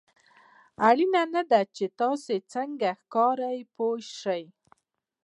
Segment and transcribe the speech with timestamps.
[0.87, 4.45] اړینه نه ده چې تاسو څنګه ښکارئ پوه شوې!.